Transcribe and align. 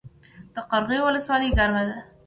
د 0.53 0.55
قرغیو 0.69 1.05
ولسوالۍ 1.07 1.49
ګرمه 1.57 1.83
ده 1.87 1.97